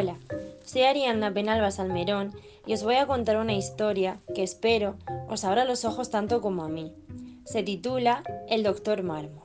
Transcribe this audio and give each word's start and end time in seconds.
Hola, 0.00 0.16
soy 0.64 0.82
Arianna 0.82 1.34
Penalba 1.34 1.72
Salmerón 1.72 2.32
y 2.64 2.72
os 2.72 2.84
voy 2.84 2.94
a 2.94 3.08
contar 3.08 3.36
una 3.36 3.54
historia 3.54 4.20
que 4.32 4.44
espero 4.44 4.94
os 5.28 5.42
abra 5.42 5.64
los 5.64 5.84
ojos 5.84 6.08
tanto 6.08 6.40
como 6.40 6.62
a 6.62 6.68
mí. 6.68 6.94
Se 7.44 7.64
titula 7.64 8.22
El 8.48 8.62
Doctor 8.62 9.02
Mármol. 9.02 9.42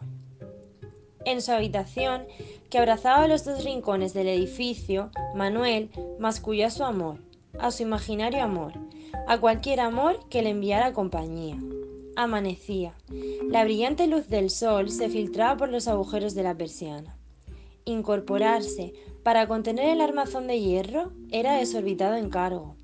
En 1.25 1.41
su 1.41 1.53
habitación, 1.53 2.27
que 2.69 2.77
abrazaba 2.77 3.27
los 3.27 3.45
dos 3.45 3.63
rincones 3.63 4.13
del 4.13 4.27
edificio, 4.27 5.09
Manuel 5.33 5.89
masculló 6.19 6.67
a 6.67 6.69
su 6.69 6.83
amor, 6.83 7.17
a 7.57 7.71
su 7.71 7.81
imaginario 7.81 8.43
amor, 8.43 8.73
a 9.27 9.39
cualquier 9.39 9.79
amor 9.79 10.19
que 10.29 10.43
le 10.43 10.51
enviara 10.51 10.93
compañía. 10.93 11.57
Amanecía. 12.15 12.93
La 13.49 13.63
brillante 13.63 14.05
luz 14.05 14.29
del 14.29 14.51
sol 14.51 14.91
se 14.91 15.09
filtraba 15.09 15.57
por 15.57 15.69
los 15.69 15.87
agujeros 15.87 16.35
de 16.35 16.43
la 16.43 16.55
persiana. 16.55 17.17
Incorporarse 17.85 18.93
para 19.23 19.47
contener 19.47 19.89
el 19.89 20.01
armazón 20.01 20.47
de 20.47 20.59
hierro 20.59 21.11
era 21.31 21.53
desorbitado 21.53 22.15
encargo. 22.15 22.75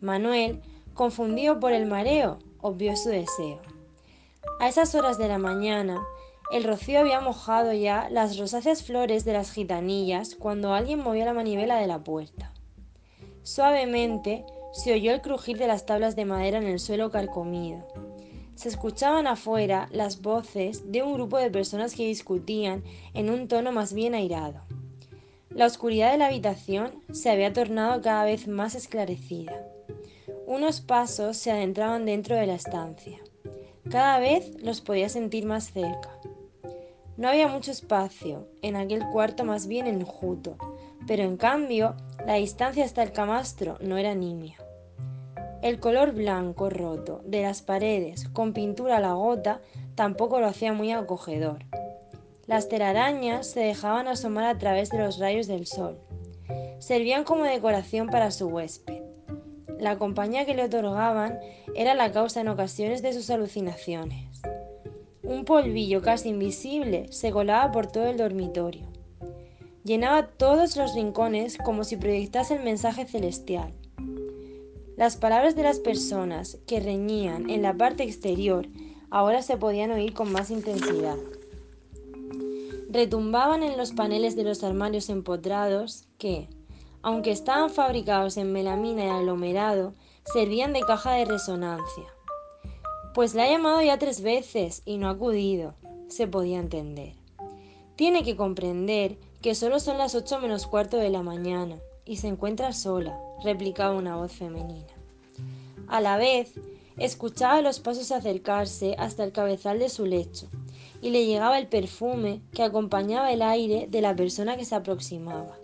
Manuel, 0.00 0.60
confundido 0.94 1.60
por 1.60 1.72
el 1.72 1.86
mareo, 1.86 2.38
obvió 2.60 2.96
su 2.96 3.08
deseo. 3.08 3.60
A 4.60 4.68
esas 4.68 4.94
horas 4.94 5.18
de 5.18 5.28
la 5.28 5.38
mañana, 5.38 6.02
el 6.50 6.64
rocío 6.64 7.00
había 7.00 7.20
mojado 7.20 7.72
ya 7.72 8.08
las 8.10 8.38
rosáceas 8.38 8.82
flores 8.82 9.24
de 9.24 9.32
las 9.32 9.52
gitanillas 9.52 10.34
cuando 10.34 10.74
alguien 10.74 11.02
movió 11.02 11.24
la 11.24 11.34
manivela 11.34 11.76
de 11.76 11.86
la 11.86 12.02
puerta. 12.02 12.52
Suavemente 13.42 14.44
se 14.72 14.92
oyó 14.92 15.12
el 15.12 15.22
crujir 15.22 15.58
de 15.58 15.66
las 15.66 15.86
tablas 15.86 16.16
de 16.16 16.24
madera 16.24 16.58
en 16.58 16.66
el 16.66 16.78
suelo 16.78 17.10
carcomido 17.10 17.86
se 18.56 18.70
escuchaban 18.70 19.26
afuera 19.26 19.86
las 19.92 20.22
voces 20.22 20.90
de 20.90 21.02
un 21.02 21.12
grupo 21.12 21.36
de 21.36 21.50
personas 21.50 21.94
que 21.94 22.06
discutían 22.06 22.82
en 23.12 23.28
un 23.30 23.48
tono 23.48 23.70
más 23.70 23.92
bien 23.92 24.14
airado. 24.14 24.62
La 25.56 25.64
oscuridad 25.64 26.12
de 26.12 26.18
la 26.18 26.26
habitación 26.26 27.02
se 27.12 27.30
había 27.30 27.50
tornado 27.50 28.02
cada 28.02 28.24
vez 28.24 28.46
más 28.46 28.74
esclarecida. 28.74 29.54
Unos 30.46 30.82
pasos 30.82 31.38
se 31.38 31.50
adentraban 31.50 32.04
dentro 32.04 32.36
de 32.36 32.46
la 32.46 32.56
estancia. 32.56 33.18
Cada 33.90 34.18
vez 34.18 34.62
los 34.62 34.82
podía 34.82 35.08
sentir 35.08 35.46
más 35.46 35.72
cerca. 35.72 36.10
No 37.16 37.28
había 37.28 37.48
mucho 37.48 37.70
espacio, 37.70 38.46
en 38.60 38.76
aquel 38.76 39.08
cuarto 39.08 39.46
más 39.46 39.66
bien 39.66 39.86
enjuto, 39.86 40.58
pero 41.06 41.22
en 41.22 41.38
cambio 41.38 41.96
la 42.26 42.34
distancia 42.34 42.84
hasta 42.84 43.02
el 43.02 43.12
camastro 43.12 43.78
no 43.80 43.96
era 43.96 44.14
nimia. 44.14 44.58
El 45.62 45.80
color 45.80 46.12
blanco 46.12 46.68
roto 46.68 47.22
de 47.24 47.40
las 47.40 47.62
paredes 47.62 48.28
con 48.28 48.52
pintura 48.52 48.98
a 48.98 49.00
la 49.00 49.14
gota 49.14 49.62
tampoco 49.94 50.38
lo 50.38 50.48
hacía 50.48 50.74
muy 50.74 50.92
acogedor. 50.92 51.64
Las 52.46 52.68
telarañas 52.68 53.48
se 53.48 53.60
dejaban 53.60 54.06
asomar 54.06 54.44
a 54.44 54.56
través 54.56 54.90
de 54.90 54.98
los 54.98 55.18
rayos 55.18 55.48
del 55.48 55.66
sol. 55.66 55.98
Servían 56.78 57.24
como 57.24 57.42
decoración 57.42 58.06
para 58.06 58.30
su 58.30 58.46
huésped. 58.46 59.02
La 59.80 59.98
compañía 59.98 60.46
que 60.46 60.54
le 60.54 60.64
otorgaban 60.64 61.40
era 61.74 61.94
la 61.94 62.12
causa 62.12 62.40
en 62.40 62.48
ocasiones 62.48 63.02
de 63.02 63.12
sus 63.12 63.30
alucinaciones. 63.30 64.42
Un 65.24 65.44
polvillo 65.44 66.02
casi 66.02 66.28
invisible 66.28 67.06
se 67.10 67.32
colaba 67.32 67.72
por 67.72 67.88
todo 67.88 68.06
el 68.06 68.16
dormitorio. 68.16 68.86
Llenaba 69.82 70.28
todos 70.28 70.76
los 70.76 70.94
rincones 70.94 71.58
como 71.58 71.82
si 71.82 71.96
proyectase 71.96 72.54
el 72.54 72.62
mensaje 72.62 73.06
celestial. 73.06 73.72
Las 74.96 75.16
palabras 75.16 75.56
de 75.56 75.64
las 75.64 75.80
personas 75.80 76.58
que 76.68 76.78
reñían 76.78 77.50
en 77.50 77.62
la 77.62 77.74
parte 77.74 78.04
exterior 78.04 78.68
ahora 79.10 79.42
se 79.42 79.56
podían 79.56 79.90
oír 79.90 80.14
con 80.14 80.30
más 80.30 80.50
intensidad. 80.50 81.16
Retumbaban 82.88 83.62
en 83.62 83.76
los 83.76 83.92
paneles 83.92 84.36
de 84.36 84.44
los 84.44 84.62
armarios 84.62 85.08
empotrados 85.10 86.08
que, 86.18 86.48
aunque 87.02 87.32
estaban 87.32 87.70
fabricados 87.70 88.36
en 88.36 88.52
melamina 88.52 89.04
y 89.04 89.08
aglomerado, 89.08 89.94
servían 90.32 90.72
de 90.72 90.80
caja 90.80 91.12
de 91.12 91.24
resonancia. 91.24 92.04
Pues 93.14 93.34
la 93.34 93.44
ha 93.44 93.50
llamado 93.50 93.82
ya 93.82 93.98
tres 93.98 94.20
veces 94.22 94.82
y 94.84 94.98
no 94.98 95.08
ha 95.08 95.12
acudido, 95.12 95.74
se 96.08 96.26
podía 96.26 96.58
entender. 96.58 97.14
Tiene 97.96 98.22
que 98.22 98.36
comprender 98.36 99.18
que 99.40 99.54
solo 99.54 99.80
son 99.80 99.98
las 99.98 100.14
ocho 100.14 100.38
menos 100.38 100.66
cuarto 100.66 100.96
de 100.96 101.10
la 101.10 101.22
mañana 101.22 101.78
y 102.04 102.16
se 102.16 102.28
encuentra 102.28 102.72
sola, 102.72 103.18
replicaba 103.42 103.96
una 103.96 104.16
voz 104.16 104.32
femenina. 104.32 104.92
A 105.88 106.00
la 106.00 106.16
vez, 106.16 106.54
escuchaba 106.98 107.62
los 107.62 107.80
pasos 107.80 108.12
acercarse 108.12 108.94
hasta 108.98 109.24
el 109.24 109.32
cabezal 109.32 109.78
de 109.78 109.88
su 109.88 110.06
lecho, 110.06 110.48
y 111.00 111.10
le 111.10 111.26
llegaba 111.26 111.58
el 111.58 111.66
perfume 111.66 112.42
que 112.52 112.62
acompañaba 112.62 113.32
el 113.32 113.42
aire 113.42 113.86
de 113.88 114.00
la 114.00 114.14
persona 114.14 114.56
que 114.56 114.64
se 114.64 114.74
aproximaba. 114.74 115.58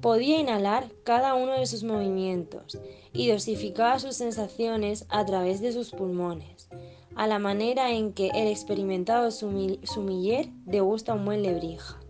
Podía 0.00 0.40
inhalar 0.40 0.90
cada 1.04 1.34
uno 1.34 1.52
de 1.52 1.66
sus 1.66 1.84
movimientos 1.84 2.78
y 3.12 3.28
dosificaba 3.28 3.98
sus 3.98 4.16
sensaciones 4.16 5.06
a 5.08 5.24
través 5.24 5.60
de 5.60 5.72
sus 5.72 5.90
pulmones, 5.90 6.68
a 7.14 7.26
la 7.26 7.38
manera 7.38 7.92
en 7.92 8.12
que 8.12 8.28
el 8.34 8.48
experimentado 8.48 9.30
sumiller 9.30 10.48
degusta 10.64 11.14
un 11.14 11.24
buen 11.24 11.42
lebrija. 11.42 12.00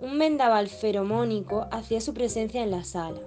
Un 0.00 0.18
vendaval 0.18 0.68
feromónico 0.68 1.66
hacía 1.70 2.00
su 2.00 2.14
presencia 2.14 2.62
en 2.62 2.70
la 2.70 2.84
sala. 2.84 3.22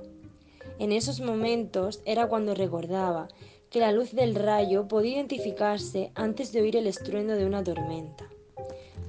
En 0.78 0.94
esos 0.94 1.20
momentos 1.20 2.02
era 2.06 2.28
cuando 2.28 2.56
recordaba 2.56 3.28
que 3.70 3.80
la 3.80 3.92
luz 3.92 4.12
del 4.12 4.36
rayo 4.36 4.88
podía 4.88 5.16
identificarse 5.16 6.12
antes 6.16 6.52
de 6.52 6.62
oír 6.62 6.76
el 6.76 6.88
estruendo 6.88 7.36
de 7.36 7.46
una 7.46 7.64
tormenta. 7.64 8.30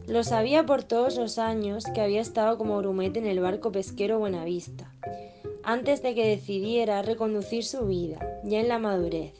Lo 0.07 0.25
sabía 0.25 0.67
por 0.67 0.83
todos 0.83 1.17
los 1.17 1.39
años 1.39 1.85
que 1.95 2.01
había 2.01 2.21
estado 2.21 2.59
como 2.59 2.79
grumete 2.79 3.19
en 3.19 3.27
el 3.27 3.41
barco 3.41 3.73
pesquero 3.73 4.19
Buenavista, 4.19 4.93
antes 5.63 6.03
de 6.03 6.15
que 6.15 6.27
decidiera 6.27 7.03
reconducir 7.03 7.65
su 7.65 7.87
vida, 7.87 8.19
ya 8.45 8.61
en 8.61 8.69
la 8.69 8.79
madurez, 8.79 9.35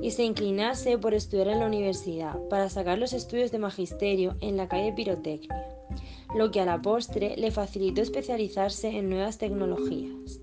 y 0.00 0.10
se 0.12 0.24
inclinase 0.24 0.98
por 0.98 1.14
estudiar 1.14 1.48
en 1.48 1.60
la 1.60 1.66
universidad 1.66 2.38
para 2.48 2.70
sacar 2.70 2.98
los 2.98 3.12
estudios 3.12 3.50
de 3.50 3.58
magisterio 3.58 4.36
en 4.40 4.56
la 4.56 4.68
calle 4.68 4.92
Pirotecnia 4.92 5.74
lo 6.34 6.50
que 6.50 6.60
a 6.60 6.64
la 6.64 6.82
postre 6.82 7.36
le 7.36 7.50
facilitó 7.50 8.02
especializarse 8.02 8.88
en 8.88 9.08
nuevas 9.08 9.38
tecnologías. 9.38 10.40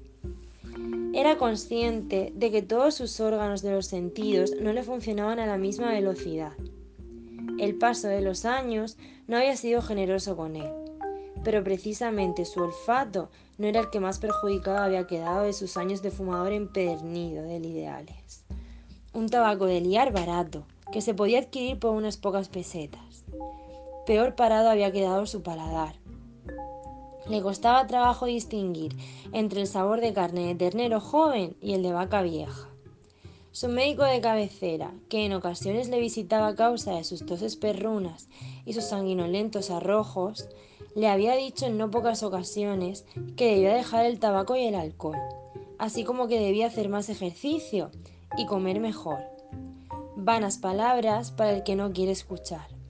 Era 1.14 1.38
consciente 1.38 2.32
de 2.36 2.52
que 2.52 2.62
todos 2.62 2.96
sus 2.96 3.20
órganos 3.20 3.62
de 3.62 3.72
los 3.72 3.86
sentidos 3.86 4.54
no 4.62 4.72
le 4.72 4.84
funcionaban 4.84 5.40
a 5.40 5.46
la 5.46 5.58
misma 5.58 5.92
velocidad. 5.92 6.54
El 7.60 7.78
paso 7.78 8.08
de 8.08 8.22
los 8.22 8.46
años 8.46 8.98
no 9.28 9.36
había 9.36 9.58
sido 9.58 9.82
generoso 9.82 10.38
con 10.38 10.56
él, 10.56 10.72
pero 11.44 11.64
precisamente 11.66 12.46
su 12.46 12.62
olfato 12.62 13.30
no 13.58 13.68
era 13.68 13.82
el 13.82 13.90
que 13.90 14.00
más 14.00 14.20
perjudicado 14.20 14.78
había 14.78 15.06
quedado 15.06 15.44
de 15.44 15.52
sus 15.52 15.76
años 15.76 16.02
de 16.02 16.12
fumador 16.12 16.54
empedernido 16.54 17.44
del 17.44 17.66
ideales. 17.66 18.46
Un 19.14 19.28
tabaco 19.28 19.66
de 19.66 19.82
liar 19.82 20.14
barato, 20.14 20.66
que 20.94 21.02
se 21.02 21.14
podía 21.14 21.40
adquirir 21.40 21.78
por 21.78 21.92
unas 21.92 22.16
pocas 22.16 22.48
pesetas. 22.48 23.26
Peor 24.06 24.36
parado 24.36 24.70
había 24.70 24.92
quedado 24.92 25.26
su 25.26 25.44
paladar. 25.44 26.01
Le 27.32 27.42
costaba 27.42 27.88
trabajo 27.88 28.26
distinguir 28.26 28.94
entre 29.32 29.62
el 29.62 29.68
sabor 29.68 30.02
de 30.02 30.12
carne 30.12 30.48
de 30.48 30.56
ternero 30.56 31.00
joven 31.00 31.56
y 31.62 31.76
el 31.76 31.82
de 31.82 31.94
vaca 31.94 32.22
vieja. 32.22 32.68
Su 33.54 33.70
médico 33.70 34.04
de 34.04 34.20
cabecera, 34.20 34.92
que 35.08 35.26
en 35.26 35.32
ocasiones 35.32 35.88
le 35.88 36.02
visitaba 36.02 36.50
a 36.50 36.56
causa 36.56 36.92
de 36.92 37.06
sus 37.06 37.26
toses 37.26 37.56
perrunas 37.56 38.28
y 38.66 38.74
sus 38.74 38.84
sanguinolentos 38.84 39.72
arrojos, 39.72 40.50
le 40.94 41.08
había 41.08 41.38
dicho 41.38 41.66
en 41.68 41.78
no 41.78 41.90
pocas 41.90 42.22
ocasiones 42.22 43.06
que 43.38 43.56
debía 43.56 43.76
dejar 43.76 44.06
el 44.08 44.20
tabaco 44.20 44.58
y 44.58 44.66
el 44.66 44.76
alcohol, 44.76 45.16
así 45.80 46.04
como 46.04 46.28
que 46.28 46.38
debía 46.38 46.68
hacer 46.68 46.90
más 46.90 47.08
ejercicio 47.08 47.92
y 48.38 48.46
comer 48.46 48.82
mejor. 48.82 49.20
Vanas 50.18 50.58
palabras 50.58 51.32
para 51.32 51.54
el 51.54 51.64
que 51.64 51.78
no 51.78 51.94
quiere 51.94 52.12
escuchar. 52.12 52.81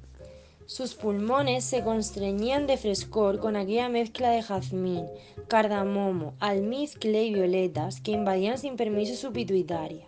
Sus 0.72 0.96
pulmones 0.96 1.66
se 1.66 1.84
constreñían 1.84 2.66
de 2.66 2.78
frescor 2.78 3.40
con 3.40 3.58
aquella 3.58 3.90
mezcla 3.90 4.30
de 4.30 4.42
jazmín, 4.42 5.06
cardamomo, 5.50 6.34
almizcle 6.40 7.26
y 7.26 7.34
violetas 7.34 8.00
que 8.00 8.12
invadían 8.12 8.58
sin 8.58 8.78
permiso 8.78 9.16
su 9.16 9.34
pituitaria. 9.34 10.08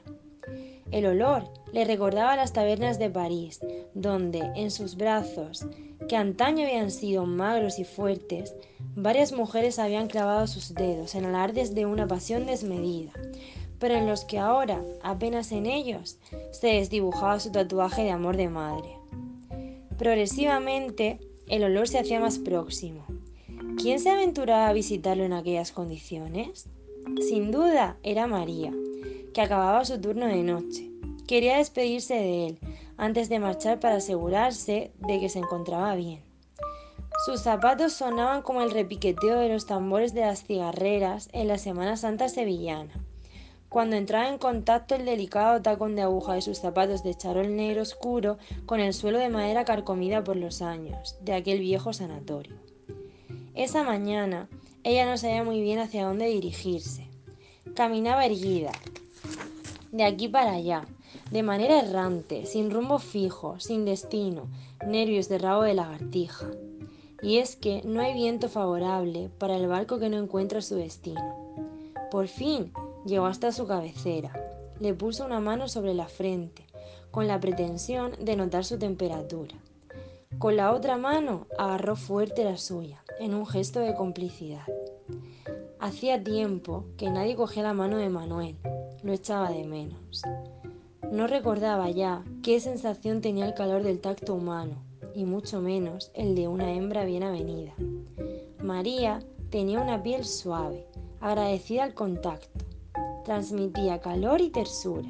El 0.90 1.06
olor 1.08 1.50
le 1.74 1.84
recordaba 1.84 2.38
las 2.38 2.54
tabernas 2.54 2.98
de 2.98 3.10
París, 3.10 3.60
donde, 3.94 4.40
en 4.56 4.72
sus 4.72 4.96
brazos, 4.96 5.66
que 6.08 6.16
antaño 6.16 6.66
habían 6.66 6.92
sido 6.92 7.26
magros 7.26 7.78
y 7.78 7.84
fuertes, 7.84 8.56
varias 8.96 9.34
mujeres 9.34 9.80
habían 9.80 10.08
clavado 10.08 10.48
sus 10.48 10.74
dedos 10.74 11.14
en 11.14 11.26
alardes 11.26 11.76
de 11.76 11.86
una 11.86 12.08
pasión 12.08 12.46
desmedida, 12.46 13.12
pero 13.80 13.96
en 13.96 14.08
los 14.08 14.24
que 14.24 14.40
ahora, 14.40 14.82
apenas 15.02 15.52
en 15.52 15.66
ellos, 15.66 16.20
se 16.52 16.68
desdibujaba 16.68 17.42
su 17.42 17.52
tatuaje 17.52 18.04
de 18.04 18.12
amor 18.12 18.38
de 18.38 18.48
madre. 18.48 19.03
Progresivamente, 19.98 21.20
el 21.48 21.64
olor 21.64 21.88
se 21.88 22.00
hacía 22.00 22.20
más 22.20 22.40
próximo. 22.40 23.06
¿Quién 23.78 24.00
se 24.00 24.10
aventuraba 24.10 24.70
a 24.70 24.74
visitarlo 24.74 25.24
en 25.24 25.34
aquellas 25.34 25.72
condiciones? 25.72 26.68
Sin 27.28 27.52
duda, 27.52 27.98
era 28.04 28.28
María, 28.28 28.72
que 29.34 29.42
acababa 29.42 29.86
su 29.86 30.00
turno 30.00 30.26
de 30.28 30.44
noche. 30.44 30.90
Quería 31.28 31.58
despedirse 31.58 32.16
de 32.16 32.48
él 32.48 32.60
antes 32.98 33.30
de 33.30 33.40
marchar 33.40 33.80
para 33.80 33.96
asegurarse 33.96 34.92
de 35.00 35.20
que 35.20 35.30
se 35.30 35.40
encontraba 35.40 35.96
bien. 35.96 36.22
Sus 37.26 37.42
zapatos 37.42 37.94
sonaban 37.94 38.42
como 38.42 38.62
el 38.62 38.72
repiqueteo 38.72 39.40
de 39.40 39.50
los 39.50 39.66
tambores 39.66 40.14
de 40.14 40.22
las 40.22 40.44
cigarreras 40.44 41.30
en 41.32 41.48
la 41.48 41.58
Semana 41.58 41.98
Santa 41.98 42.30
sevillana. 42.30 42.94
Cuando 43.74 43.96
entraba 43.96 44.30
en 44.30 44.38
contacto 44.38 44.94
el 44.94 45.04
delicado 45.04 45.60
tacón 45.64 45.96
de 45.96 46.04
aguja 46.04 46.36
de 46.36 46.44
sus 46.44 46.60
zapatos 46.60 47.02
de 47.02 47.16
charol 47.16 47.56
negro 47.56 47.82
oscuro 47.82 48.38
con 48.68 48.80
el 48.80 48.94
suelo 48.94 49.18
de 49.18 49.30
madera 49.30 49.66
carcomida 49.66 50.24
por 50.24 50.36
los 50.36 50.62
años 50.62 51.18
de 51.22 51.34
aquel 51.34 51.58
viejo 51.58 51.92
sanatorio. 51.92 52.56
Esa 53.56 53.84
mañana 53.84 54.48
ella 54.84 55.08
no 55.08 55.18
sabía 55.18 55.44
muy 55.44 55.60
bien 55.62 55.80
hacia 55.80 56.06
dónde 56.06 56.28
dirigirse. 56.28 57.08
Caminaba 57.74 58.28
erguida, 58.28 58.74
de 59.92 60.04
aquí 60.04 60.28
para 60.28 60.52
allá, 60.52 60.86
de 61.32 61.42
manera 61.42 61.80
errante, 61.80 62.46
sin 62.46 62.70
rumbo 62.70 63.00
fijo, 63.00 63.60
sin 63.60 63.86
destino, 63.86 64.50
nervios 64.86 65.30
de 65.30 65.40
rabo 65.40 65.64
de 65.64 65.74
lagartija 65.74 66.46
y 67.24 67.38
es 67.38 67.56
que 67.56 67.82
no 67.86 68.02
hay 68.02 68.14
viento 68.14 68.50
favorable 68.50 69.32
para 69.40 69.56
el 69.56 69.66
barco 69.66 69.98
que 69.98 70.10
no 70.10 70.20
encuentra 70.20 70.62
su 70.62 70.76
destino. 70.76 71.66
Por 72.12 72.28
fin 72.28 72.72
llegó 73.06 73.26
hasta 73.26 73.52
su 73.52 73.68
cabecera, 73.68 74.34
le 74.80 74.94
puso 74.94 75.26
una 75.26 75.40
mano 75.40 75.68
sobre 75.68 75.94
la 75.94 76.08
frente, 76.08 76.66
con 77.12 77.28
la 77.28 77.40
pretensión 77.40 78.14
de 78.20 78.36
notar 78.36 78.66
su 78.66 78.80
temperatura. 78.80 79.56
Con 80.40 80.56
la 80.56 80.74
otra 80.74 80.98
mano 80.98 81.48
agarró 81.58 81.96
fuerte 81.96 82.44
la 82.44 82.58
suya, 82.58 83.04
en 83.20 83.34
un 83.34 83.46
gesto 83.46 83.80
de 83.80 83.94
complicidad. 83.94 84.66
Hacía 85.80 86.24
tiempo 86.24 86.86
que 86.98 87.10
nadie 87.10 87.36
cogía 87.36 87.64
la 87.64 87.74
mano 87.74 87.98
de 87.98 88.10
Manuel, 88.10 88.58
lo 89.04 89.14
echaba 89.14 89.52
de 89.52 89.64
menos. 89.64 90.22
No 91.12 91.28
recordaba 91.28 91.92
ya 91.92 92.24
qué 92.42 92.60
sensación 92.60 93.22
tenía 93.22 93.46
el 93.46 93.54
calor 93.54 93.84
del 93.84 94.00
tacto 94.00 94.34
humano, 94.34 94.82
y 95.14 95.26
mucho 95.26 95.62
menos 95.62 96.12
el 96.16 96.36
de 96.36 96.48
una 96.48 96.74
hembra 96.74 97.06
bien 97.06 97.24
avenida. 97.24 97.74
María 98.64 99.20
tenía 99.50 99.82
una 99.82 100.02
piel 100.02 100.26
suave, 100.26 100.88
agradecida 101.20 101.84
al 101.84 101.94
contacto. 101.94 102.66
Transmitía 103.26 104.02
calor 104.02 104.42
y 104.42 104.50
tersura. 104.50 105.08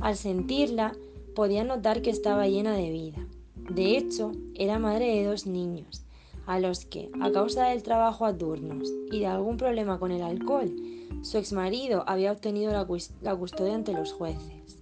Al 0.00 0.16
sentirla, 0.16 0.94
podía 1.34 1.64
notar 1.64 2.02
que 2.02 2.10
estaba 2.10 2.46
llena 2.46 2.74
de 2.74 2.90
vida. 2.90 3.26
De 3.70 3.96
hecho, 3.96 4.32
era 4.54 4.78
madre 4.78 5.06
de 5.06 5.24
dos 5.24 5.46
niños, 5.46 6.04
a 6.46 6.58
los 6.58 6.84
que, 6.84 7.10
a 7.20 7.30
causa 7.30 7.66
del 7.66 7.82
trabajo 7.82 8.24
a 8.24 8.36
turnos 8.36 8.88
y 9.10 9.20
de 9.20 9.26
algún 9.26 9.56
problema 9.56 9.98
con 9.98 10.10
el 10.10 10.22
alcohol, 10.22 10.74
su 11.22 11.38
exmarido 11.38 12.04
había 12.06 12.32
obtenido 12.32 12.72
la, 12.72 12.86
la 13.22 13.36
custodia 13.36 13.74
ante 13.74 13.92
los 13.92 14.12
jueces. 14.12 14.78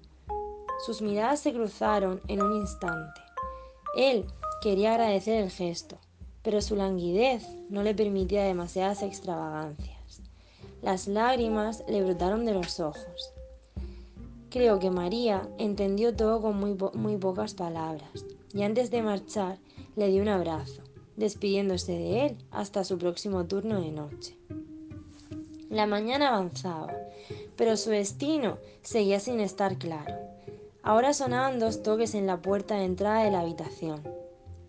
Sus 0.84 1.02
miradas 1.02 1.40
se 1.40 1.52
cruzaron 1.52 2.20
en 2.28 2.42
un 2.42 2.52
instante. 2.52 3.20
Él 3.96 4.26
Quería 4.60 4.92
agradecer 4.92 5.42
el 5.42 5.50
gesto, 5.50 5.98
pero 6.42 6.62
su 6.62 6.76
languidez 6.76 7.46
no 7.68 7.82
le 7.82 7.94
permitía 7.94 8.42
demasiadas 8.42 9.02
extravagancias. 9.02 9.95
Las 10.86 11.08
lágrimas 11.08 11.82
le 11.88 12.00
brotaron 12.04 12.44
de 12.44 12.54
los 12.54 12.78
ojos. 12.78 13.32
Creo 14.50 14.78
que 14.78 14.88
María 14.88 15.48
entendió 15.58 16.14
todo 16.14 16.40
con 16.40 16.60
muy, 16.60 16.76
muy 16.94 17.16
pocas 17.16 17.54
palabras 17.54 18.24
y 18.54 18.62
antes 18.62 18.92
de 18.92 19.02
marchar 19.02 19.58
le 19.96 20.06
dio 20.10 20.22
un 20.22 20.28
abrazo, 20.28 20.82
despidiéndose 21.16 21.90
de 21.90 22.26
él 22.26 22.36
hasta 22.52 22.84
su 22.84 22.98
próximo 22.98 23.46
turno 23.46 23.80
de 23.80 23.90
noche. 23.90 24.38
La 25.70 25.88
mañana 25.88 26.28
avanzaba, 26.28 26.94
pero 27.56 27.76
su 27.76 27.90
destino 27.90 28.58
seguía 28.82 29.18
sin 29.18 29.40
estar 29.40 29.78
claro. 29.78 30.14
Ahora 30.84 31.14
sonaban 31.14 31.58
dos 31.58 31.82
toques 31.82 32.14
en 32.14 32.28
la 32.28 32.40
puerta 32.40 32.76
de 32.76 32.84
entrada 32.84 33.24
de 33.24 33.32
la 33.32 33.40
habitación 33.40 34.04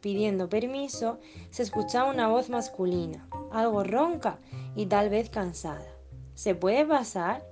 pidiendo 0.02 0.48
permiso, 0.48 1.20
se 1.50 1.64
escuchaba 1.64 2.10
una 2.10 2.28
voz 2.28 2.50
masculina, 2.50 3.28
algo 3.52 3.84
ronca 3.84 4.40
y 4.76 4.86
tal 4.86 5.10
vez 5.10 5.30
cansada. 5.30 5.97
¿Se 6.38 6.54
puede 6.54 6.86
pasar? 6.86 7.44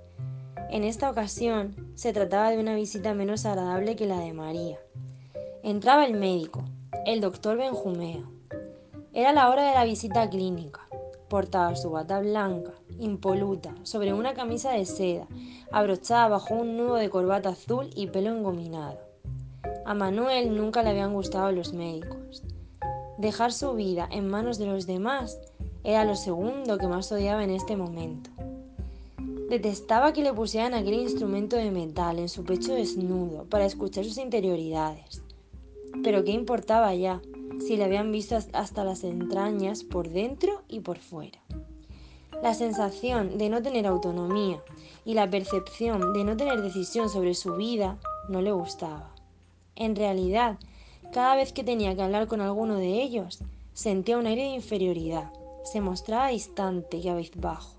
En 0.69 0.83
esta 0.83 1.09
ocasión 1.09 1.75
se 1.95 2.13
trataba 2.13 2.51
de 2.51 2.59
una 2.59 2.75
visita 2.75 3.15
menos 3.15 3.43
agradable 3.47 3.95
que 3.95 4.05
la 4.05 4.19
de 4.19 4.31
María. 4.31 4.77
Entraba 5.63 6.05
el 6.05 6.13
médico, 6.13 6.63
el 7.07 7.19
doctor 7.19 7.57
Benjumeo. 7.57 8.29
Era 9.11 9.33
la 9.33 9.49
hora 9.49 9.67
de 9.67 9.73
la 9.73 9.85
visita 9.85 10.29
clínica. 10.29 10.81
Portaba 11.29 11.75
su 11.75 11.89
bata 11.89 12.19
blanca, 12.19 12.73
impoluta, 12.99 13.73
sobre 13.81 14.13
una 14.13 14.35
camisa 14.35 14.73
de 14.73 14.85
seda, 14.85 15.25
abrochada 15.71 16.27
bajo 16.27 16.53
un 16.53 16.77
nudo 16.77 16.93
de 16.93 17.09
corbata 17.09 17.49
azul 17.49 17.89
y 17.95 18.05
pelo 18.05 18.29
engominado. 18.29 18.99
A 19.83 19.95
Manuel 19.95 20.55
nunca 20.55 20.83
le 20.83 20.91
habían 20.91 21.11
gustado 21.11 21.51
los 21.51 21.73
médicos. 21.73 22.43
Dejar 23.17 23.51
su 23.51 23.73
vida 23.73 24.07
en 24.11 24.29
manos 24.29 24.59
de 24.59 24.67
los 24.67 24.85
demás 24.85 25.39
era 25.83 26.05
lo 26.05 26.15
segundo 26.15 26.77
que 26.77 26.85
más 26.87 27.11
odiaba 27.11 27.43
en 27.43 27.49
este 27.49 27.75
momento. 27.75 28.34
Detestaba 29.49 30.11
que 30.11 30.23
le 30.23 30.33
pusieran 30.33 30.73
aquel 30.73 30.95
instrumento 30.95 31.55
de 31.55 31.69
metal 31.69 32.17
en 32.17 32.29
su 32.29 32.43
pecho 32.43 32.73
desnudo 32.73 33.45
para 33.45 33.65
escuchar 33.65 34.03
sus 34.03 34.17
interioridades. 34.17 35.21
Pero 36.03 36.23
qué 36.23 36.31
importaba 36.31 36.95
ya 36.95 37.21
si 37.59 37.77
le 37.77 37.83
habían 37.83 38.11
visto 38.11 38.35
hasta 38.53 38.83
las 38.83 39.03
entrañas 39.03 39.83
por 39.83 40.09
dentro 40.09 40.63
y 40.67 40.79
por 40.79 40.97
fuera. 40.97 41.39
La 42.41 42.53
sensación 42.53 43.37
de 43.37 43.49
no 43.49 43.61
tener 43.61 43.85
autonomía 43.87 44.63
y 45.05 45.13
la 45.13 45.29
percepción 45.29 46.13
de 46.13 46.23
no 46.23 46.35
tener 46.35 46.61
decisión 46.61 47.09
sobre 47.09 47.33
su 47.33 47.55
vida 47.55 47.97
no 48.29 48.41
le 48.41 48.51
gustaba. 48.51 49.13
En 49.75 49.95
realidad, 49.95 50.57
cada 51.13 51.35
vez 51.35 51.53
que 51.53 51.63
tenía 51.63 51.95
que 51.95 52.01
hablar 52.01 52.27
con 52.27 52.41
alguno 52.41 52.77
de 52.77 53.01
ellos, 53.01 53.39
sentía 53.73 54.17
un 54.17 54.25
aire 54.25 54.43
de 54.43 54.55
inferioridad. 54.55 55.31
Se 55.63 55.81
mostraba 55.81 56.29
distante 56.29 56.97
y 56.97 57.07
abizbajo. 57.09 57.75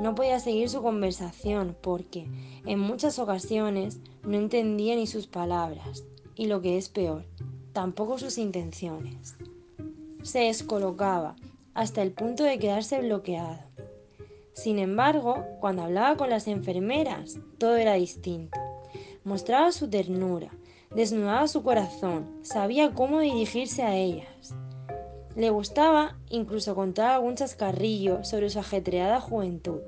No 0.00 0.14
podía 0.14 0.40
seguir 0.40 0.68
su 0.68 0.82
conversación 0.82 1.76
porque, 1.80 2.26
en 2.66 2.78
muchas 2.78 3.18
ocasiones, 3.18 3.98
no 4.24 4.36
entendía 4.36 4.96
ni 4.96 5.06
sus 5.06 5.26
palabras, 5.26 6.04
y 6.34 6.46
lo 6.46 6.60
que 6.60 6.78
es 6.78 6.88
peor, 6.88 7.24
tampoco 7.72 8.18
sus 8.18 8.38
intenciones. 8.38 9.36
Se 10.22 10.40
descolocaba 10.40 11.36
hasta 11.74 12.02
el 12.02 12.12
punto 12.12 12.44
de 12.44 12.58
quedarse 12.58 13.00
bloqueado. 13.00 13.58
Sin 14.52 14.78
embargo, 14.78 15.44
cuando 15.60 15.82
hablaba 15.82 16.16
con 16.16 16.30
las 16.30 16.46
enfermeras, 16.46 17.38
todo 17.58 17.76
era 17.76 17.94
distinto. 17.94 18.58
Mostraba 19.24 19.72
su 19.72 19.88
ternura, 19.88 20.50
desnudaba 20.94 21.48
su 21.48 21.62
corazón, 21.62 22.40
sabía 22.42 22.92
cómo 22.92 23.20
dirigirse 23.20 23.82
a 23.82 23.96
ellas. 23.96 24.54
Le 25.34 25.48
gustaba 25.48 26.16
incluso 26.28 26.74
contar 26.74 27.12
algún 27.12 27.36
chascarrillo 27.36 28.22
sobre 28.22 28.50
su 28.50 28.58
ajetreada 28.58 29.20
juventud. 29.20 29.80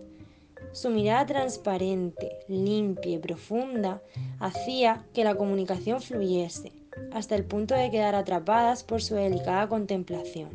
Su 0.72 0.88
mirada 0.88 1.26
transparente, 1.26 2.38
limpia 2.48 3.12
y 3.12 3.18
profunda 3.18 4.02
hacía 4.40 5.04
que 5.12 5.22
la 5.22 5.34
comunicación 5.34 6.00
fluyese, 6.00 6.72
hasta 7.12 7.34
el 7.34 7.44
punto 7.44 7.74
de 7.74 7.90
quedar 7.90 8.14
atrapadas 8.14 8.84
por 8.84 9.02
su 9.02 9.14
delicada 9.14 9.68
contemplación. 9.68 10.48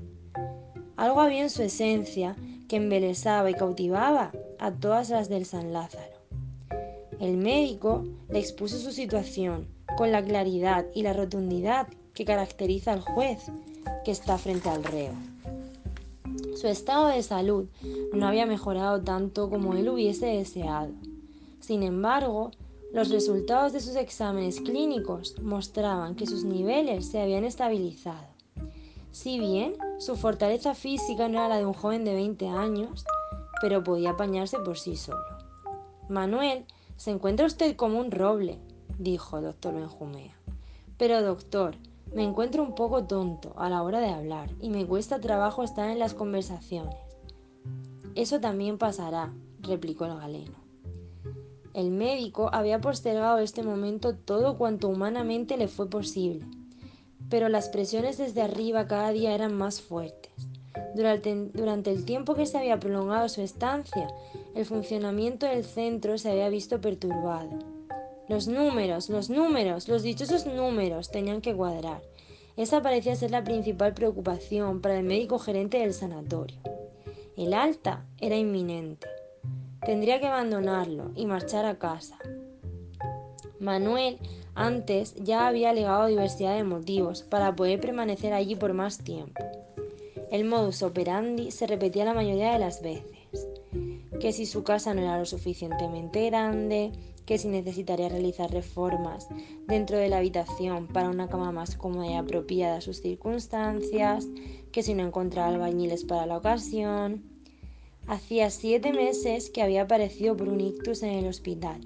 Algo 0.97 1.21
había 1.21 1.43
en 1.43 1.49
su 1.49 1.61
esencia 1.61 2.35
que 2.67 2.77
embelesaba 2.77 3.49
y 3.49 3.53
cautivaba 3.53 4.31
a 4.57 4.71
todas 4.71 5.09
las 5.09 5.29
del 5.29 5.45
San 5.45 5.71
Lázaro. 5.71 6.17
El 7.19 7.37
médico 7.37 8.05
le 8.27 8.39
expuso 8.39 8.77
su 8.77 8.91
situación 8.91 9.67
con 9.97 10.11
la 10.11 10.23
claridad 10.23 10.85
y 10.95 11.03
la 11.03 11.13
rotundidad 11.13 11.87
que 12.13 12.25
caracteriza 12.25 12.91
al 12.91 13.01
juez 13.01 13.51
está 14.11 14.37
frente 14.37 14.69
al 14.69 14.83
reo. 14.83 15.13
Su 16.55 16.67
estado 16.67 17.07
de 17.07 17.23
salud 17.23 17.67
no 18.13 18.27
había 18.27 18.45
mejorado 18.45 19.01
tanto 19.01 19.49
como 19.49 19.75
él 19.75 19.89
hubiese 19.89 20.25
deseado. 20.25 20.91
Sin 21.59 21.83
embargo, 21.83 22.51
los 22.91 23.09
resultados 23.09 23.71
de 23.71 23.79
sus 23.79 23.95
exámenes 23.95 24.59
clínicos 24.61 25.39
mostraban 25.41 26.15
que 26.15 26.25
sus 26.25 26.43
niveles 26.43 27.05
se 27.07 27.21
habían 27.21 27.43
estabilizado. 27.43 28.27
Si 29.11 29.39
bien 29.39 29.75
su 29.99 30.15
fortaleza 30.15 30.75
física 30.75 31.27
no 31.27 31.39
era 31.39 31.49
la 31.49 31.57
de 31.57 31.65
un 31.65 31.73
joven 31.73 32.03
de 32.03 32.13
20 32.13 32.47
años, 32.47 33.05
pero 33.61 33.83
podía 33.83 34.11
apañarse 34.11 34.57
por 34.59 34.77
sí 34.77 34.95
solo. 34.95 35.23
Manuel 36.09 36.65
se 36.95 37.11
encuentra 37.11 37.45
usted 37.45 37.75
como 37.75 37.99
un 37.99 38.11
roble, 38.11 38.59
dijo 38.97 39.37
el 39.37 39.45
doctor 39.45 39.75
Benjumea. 39.75 40.35
Pero 40.97 41.21
doctor, 41.21 41.75
me 42.13 42.23
encuentro 42.23 42.63
un 42.63 42.73
poco 42.73 43.05
tonto 43.05 43.53
a 43.57 43.69
la 43.69 43.83
hora 43.83 43.99
de 43.99 44.09
hablar 44.09 44.49
y 44.59 44.69
me 44.69 44.85
cuesta 44.85 45.19
trabajo 45.19 45.63
estar 45.63 45.89
en 45.89 45.99
las 45.99 46.13
conversaciones. 46.13 46.95
Eso 48.15 48.39
también 48.39 48.77
pasará, 48.77 49.33
replicó 49.61 50.05
el 50.05 50.17
galeno. 50.17 50.55
El 51.73 51.91
médico 51.91 52.49
había 52.51 52.81
postergado 52.81 53.37
este 53.37 53.61
momento 53.61 54.15
todo 54.15 54.57
cuanto 54.57 54.89
humanamente 54.89 55.55
le 55.55 55.67
fue 55.67 55.87
posible, 55.87 56.45
pero 57.29 57.47
las 57.47 57.69
presiones 57.69 58.17
desde 58.17 58.41
arriba 58.41 58.87
cada 58.87 59.11
día 59.11 59.35
eran 59.35 59.53
más 59.53 59.79
fuertes. 59.79 60.31
Durante, 60.95 61.51
durante, 61.53 61.91
el 61.91 62.05
tiempo 62.05 62.33
que 62.33 62.47
se 62.47 62.57
había 62.57 62.79
prolongado 62.79 63.29
su 63.29 63.41
estancia, 63.41 64.07
el 64.55 64.65
funcionamiento 64.65 65.45
del 65.45 65.63
centro 65.63 66.17
se 66.17 66.31
había 66.31 66.49
visto 66.49 66.81
perturbado. 66.81 67.59
Los 68.29 68.47
números, 68.47 69.09
los 69.09 69.31
números, 69.31 69.87
los 69.87 70.03
dichosos 70.03 70.45
números 70.45 71.09
tenían 71.09 71.41
que 71.41 71.55
cuadrar. 71.55 72.03
Esa 72.55 72.81
parecía 72.83 73.15
ser 73.15 73.31
la 73.31 73.43
principal 73.43 73.95
preocupación 73.95 74.81
para 74.81 74.99
el 74.99 75.03
médico 75.03 75.39
gerente 75.39 75.79
del 75.79 75.95
sanatorio. 75.95 76.59
El 77.35 77.55
alta 77.55 78.05
era 78.19 78.35
inminente. 78.35 79.07
Tendría 79.83 80.19
que 80.19 80.27
abandonarlo 80.27 81.11
y 81.15 81.25
marchar 81.25 81.65
a 81.65 81.79
casa. 81.79 82.19
Manuel 83.59 84.19
antes 84.53 85.15
ya 85.15 85.47
había 85.47 85.71
alegado 85.71 86.05
diversidad 86.05 86.55
de 86.55 86.63
motivos 86.63 87.23
para 87.23 87.55
poder 87.55 87.79
permanecer 87.79 88.33
allí 88.33 88.55
por 88.55 88.73
más 88.73 88.99
tiempo. 88.99 89.43
El 90.31 90.45
modus 90.45 90.83
operandi 90.83 91.49
se 91.49 91.65
repetía 91.65 92.05
la 92.05 92.13
mayoría 92.13 92.53
de 92.53 92.59
las 92.59 92.83
veces. 92.83 93.47
Que 94.19 94.33
si 94.33 94.45
su 94.45 94.63
casa 94.63 94.93
no 94.93 95.01
era 95.01 95.17
lo 95.17 95.25
suficientemente 95.25 96.29
grande, 96.29 96.91
que 97.29 97.37
si 97.37 97.47
necesitaría 97.47 98.09
realizar 98.09 98.49
reformas 98.49 99.27
dentro 99.67 99.99
de 99.99 100.09
la 100.09 100.17
habitación 100.17 100.87
para 100.87 101.11
una 101.11 101.27
cama 101.29 101.51
más 101.51 101.75
cómoda 101.75 102.07
y 102.07 102.15
apropiada 102.15 102.77
a 102.77 102.81
sus 102.81 103.03
circunstancias, 103.03 104.25
que 104.71 104.81
si 104.81 104.95
no 104.95 105.05
encontraba 105.05 105.49
albañiles 105.49 106.05
para 106.05 106.25
la 106.25 106.37
ocasión. 106.37 107.21
Hacía 108.07 108.49
siete 108.49 108.93
meses 108.93 109.51
que 109.51 109.61
había 109.61 109.83
aparecido 109.83 110.35
por 110.35 110.49
un 110.49 110.59
ictus 110.59 111.03
en 111.03 111.11
el 111.11 111.27
hospital 111.27 111.81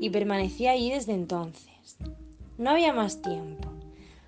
y 0.00 0.10
permanecía 0.10 0.72
allí 0.72 0.90
desde 0.90 1.12
entonces. 1.12 1.96
No 2.58 2.70
había 2.70 2.92
más 2.92 3.22
tiempo. 3.22 3.68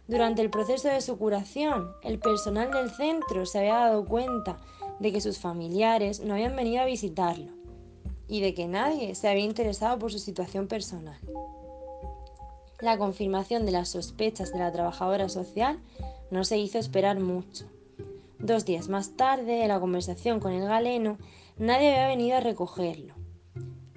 Durante 0.07 0.43
el 0.43 0.51
proceso 0.51 0.87
de 0.87 1.01
su 1.01 1.19
curación, 1.19 1.89
el 2.05 2.21
personal 2.21 2.71
del 2.71 2.89
centro 2.91 3.47
se 3.47 3.59
había 3.59 3.75
dado 3.75 4.05
cuenta 4.05 4.61
de 5.01 5.11
que 5.11 5.21
sus 5.21 5.41
familiares 5.41 6.21
no 6.21 6.35
habían 6.35 6.55
venido 6.55 6.83
a 6.83 6.87
visitarlo 6.87 7.62
y 8.33 8.41
de 8.41 8.55
que 8.55 8.67
nadie 8.67 9.15
se 9.15 9.29
había 9.29 9.45
interesado 9.45 9.99
por 9.99 10.11
su 10.11 10.19
situación 10.19 10.67
personal. 10.67 11.19
La 12.81 12.97
confirmación 12.97 13.67
de 13.67 13.73
las 13.73 13.91
sospechas 13.91 14.55
de 14.55 14.59
la 14.59 14.73
trabajadora 14.73 15.29
social 15.29 15.79
no 16.31 16.43
se 16.43 16.57
hizo 16.57 16.79
esperar 16.79 17.21
mucho. 17.21 17.67
Dos 18.39 18.65
días 18.65 18.89
más 18.89 19.19
tarde, 19.19 19.61
en 19.61 19.69
la 19.69 19.81
conversación 19.81 20.41
con 20.41 20.55
el 20.55 20.67
galeno, 20.67 21.19
nadie 21.59 21.91
había 21.91 22.09
venido 22.09 22.39
a 22.39 22.41
recogerlo. 22.41 23.13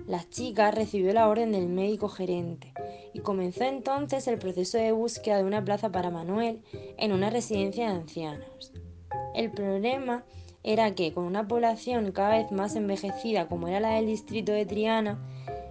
La 0.06 0.28
chica 0.30 0.70
recibió 0.70 1.14
la 1.14 1.30
orden 1.30 1.54
del 1.54 1.70
médico 1.70 2.10
gerente 2.10 2.74
y 3.14 3.20
comenzó 3.20 3.64
entonces 3.64 4.28
el 4.28 4.38
proceso 4.38 4.78
de 4.78 4.92
búsqueda 4.92 5.38
de 5.38 5.46
una 5.46 5.64
plaza 5.64 5.94
para 5.94 6.12
Manuel 6.12 6.62
en 6.98 7.14
una 7.14 7.30
residencia 7.30 7.86
de 7.86 7.96
ancianos. 7.96 8.74
El 9.34 9.52
problema 9.52 10.26
era 10.66 10.96
que 10.96 11.14
con 11.14 11.26
una 11.26 11.48
población 11.48 12.12
cada 12.12 12.38
vez 12.38 12.52
más 12.52 12.76
envejecida 12.76 13.48
como 13.48 13.68
era 13.68 13.80
la 13.80 13.92
del 13.92 14.08
distrito 14.08 14.52
de 14.52 14.66
Triana, 14.66 15.20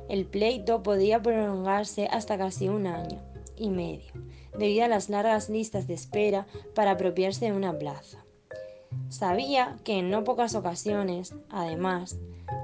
el 0.08 0.24
pleito 0.24 0.84
podía 0.84 1.20
prolongarse 1.20 2.06
hasta 2.06 2.38
casi 2.38 2.68
un 2.68 2.86
año 2.86 3.20
y 3.56 3.70
medio, 3.70 4.12
debido 4.56 4.84
a 4.84 4.88
las 4.88 5.08
largas 5.08 5.50
listas 5.50 5.88
de 5.88 5.94
espera 5.94 6.46
para 6.74 6.92
apropiarse 6.92 7.46
de 7.46 7.52
una 7.52 7.76
plaza. 7.76 8.24
Sabía 9.08 9.76
que 9.82 9.98
en 9.98 10.10
no 10.10 10.22
pocas 10.22 10.54
ocasiones, 10.54 11.34
además, 11.50 12.16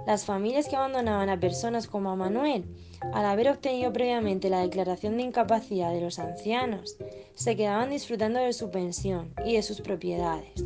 las 0.07 0.25
familias 0.25 0.69
que 0.69 0.77
abandonaban 0.77 1.29
a 1.29 1.41
personas 1.41 1.87
como 1.87 2.11
a 2.11 2.17
Manuel, 2.17 2.65
al 3.13 3.25
haber 3.25 3.49
obtenido 3.49 3.93
previamente 3.93 4.51
la 4.51 4.61
declaración 4.61 5.17
de 5.17 5.23
incapacidad 5.23 5.93
de 5.93 6.01
los 6.01 6.19
ancianos, 6.19 6.97
se 7.35 7.57
quedaban 7.57 7.91
disfrutando 7.91 8.41
de 8.41 8.53
su 8.53 8.71
pensión 8.71 9.33
y 9.45 9.55
de 9.55 9.63
sus 9.63 9.81
propiedades, 9.81 10.65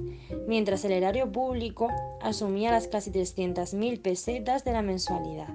mientras 0.49 0.85
el 0.85 0.93
erario 0.93 1.31
público 1.31 1.89
asumía 2.21 2.71
las 2.71 2.89
casi 2.89 3.11
300.000 3.11 4.01
pesetas 4.01 4.65
de 4.65 4.73
la 4.73 4.83
mensualidad. 4.83 5.49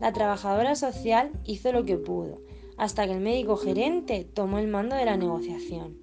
La 0.00 0.12
trabajadora 0.12 0.74
social 0.74 1.30
hizo 1.44 1.72
lo 1.72 1.84
que 1.84 1.96
pudo, 1.96 2.40
hasta 2.76 3.06
que 3.06 3.12
el 3.12 3.20
médico 3.20 3.56
gerente 3.56 4.24
tomó 4.24 4.58
el 4.58 4.68
mando 4.68 4.96
de 4.96 5.04
la 5.04 5.16
negociación. 5.16 5.96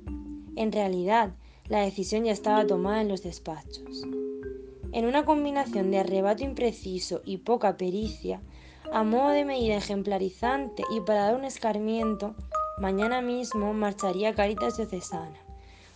En 0.56 0.72
realidad, 0.72 1.32
la 1.68 1.82
decisión 1.82 2.24
ya 2.24 2.32
estaba 2.32 2.66
tomada 2.66 3.02
en 3.02 3.10
los 3.10 3.24
despachos. 3.24 4.06
En 4.92 5.06
una 5.06 5.26
combinación 5.26 5.92
de 5.92 6.00
arrebato 6.00 6.44
impreciso 6.44 7.22
y 7.26 7.38
poca 7.38 7.78
pericia, 7.78 8.42
a 8.92 9.04
modo 9.04 9.30
de 9.30 9.46
medida 9.46 9.78
ejemplarizante 9.78 10.84
y 10.92 11.02
para 11.02 11.24
dar 11.26 11.36
un 11.36 11.46
escarmiento, 11.46 12.36
mañana 12.80 13.22
mismo 13.22 13.74
marcharía 13.74 14.34
Caritas 14.34 14.78
Diocesana 14.78 15.50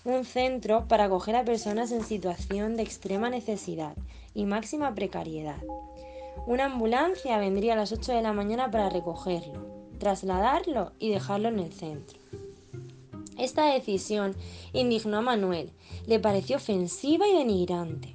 un 0.05 0.25
centro 0.25 0.85
para 0.87 1.05
acoger 1.05 1.35
a 1.35 1.45
personas 1.45 1.91
en 1.91 2.03
situación 2.03 2.75
de 2.75 2.83
extrema 2.83 3.29
necesidad 3.29 3.95
y 4.33 4.45
máxima 4.45 4.93
precariedad. 4.93 5.61
Una 6.45 6.65
ambulancia 6.65 7.37
vendría 7.37 7.73
a 7.73 7.77
las 7.77 7.93
8 7.93 8.11
de 8.11 8.21
la 8.21 8.33
mañana 8.33 8.69
para 8.69 8.89
recogerlo, 8.89 9.65
trasladarlo 9.99 10.91
y 10.99 11.09
dejarlo 11.09 11.47
en 11.49 11.59
el 11.59 11.71
centro. 11.71 12.19
Esta 13.37 13.73
decisión 13.73 14.35
indignó 14.73 15.19
a 15.19 15.21
Manuel, 15.21 15.71
le 16.05 16.19
pareció 16.19 16.57
ofensiva 16.57 17.27
y 17.27 17.37
denigrante. 17.37 18.13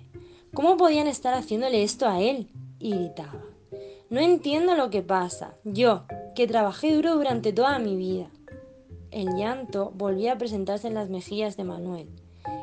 ¿Cómo 0.59 0.77
podían 0.77 1.07
estar 1.07 1.35
haciéndole 1.35 1.85
esto 1.85 2.09
a 2.09 2.21
él? 2.21 2.49
y 2.81 2.91
gritaba. 2.91 3.45
No 4.11 4.19
entiendo 4.19 4.75
lo 4.75 4.91
que 4.91 5.03
pasa. 5.03 5.55
Yo, 5.63 6.03
que 6.35 6.49
trabajé 6.49 6.97
duro 6.97 7.15
durante 7.15 7.53
toda 7.53 7.79
mi 7.79 7.95
vida, 7.95 8.29
el 9.13 9.37
llanto 9.37 9.93
volvía 9.95 10.33
a 10.33 10.39
presentarse 10.39 10.89
en 10.89 10.95
las 10.95 11.11
mejillas 11.11 11.57
de 11.57 11.63
Manuel 11.63 12.09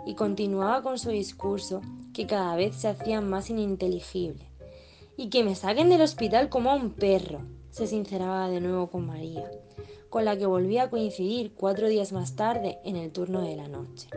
y 0.06 0.16
continuaba 0.16 0.84
con 0.84 1.00
su 1.00 1.10
discurso 1.10 1.80
que 2.14 2.28
cada 2.28 2.58
vez 2.58 2.76
se 2.76 2.90
hacía 2.90 3.22
más 3.22 3.50
ininteligible. 3.50 4.46
Y 5.16 5.30
que 5.30 5.46
me 5.46 5.56
saquen 5.56 5.88
del 5.88 6.02
hospital 6.02 6.50
como 6.50 6.72
a 6.72 6.76
un 6.76 6.90
perro, 6.90 7.44
se 7.70 7.88
sinceraba 7.88 8.50
de 8.50 8.60
nuevo 8.60 8.88
con 8.88 9.06
María, 9.06 9.50
con 10.10 10.26
la 10.26 10.38
que 10.38 10.46
volvía 10.46 10.84
a 10.84 10.90
coincidir 10.90 11.54
cuatro 11.54 11.88
días 11.88 12.12
más 12.12 12.36
tarde 12.36 12.78
en 12.84 12.98
el 12.98 13.14
turno 13.14 13.40
de 13.40 13.56
la 13.56 13.70
noche. 13.70 14.10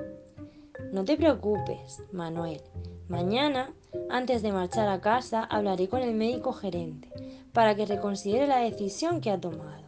No 0.93 1.05
te 1.05 1.17
preocupes, 1.17 2.03
Manuel. 2.13 2.61
Mañana, 3.09 3.73
antes 4.11 4.43
de 4.43 4.53
marchar 4.53 4.89
a 4.89 5.01
casa, 5.01 5.45
hablaré 5.45 5.89
con 5.89 6.03
el 6.03 6.15
médico 6.15 6.53
gerente 6.53 7.11
para 7.53 7.75
que 7.75 7.87
reconsidere 7.87 8.47
la 8.47 8.59
decisión 8.59 9.21
que 9.21 9.31
ha 9.31 9.41
tomado. 9.41 9.85